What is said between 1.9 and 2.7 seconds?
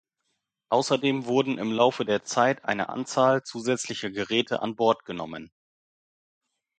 der Zeit